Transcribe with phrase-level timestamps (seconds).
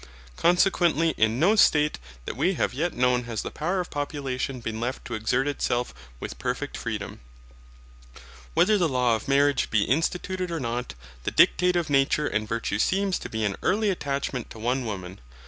[0.35, 4.79] Consequently in no state that we have yet known has the power of population been
[4.79, 7.19] left to exert itself with perfect freedom.
[8.55, 12.79] Whether the law of marriage be instituted or not, the dictate of nature and virtue
[12.79, 15.19] seems to be an early attachment to one woman.